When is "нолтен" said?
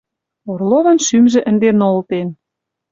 1.79-2.27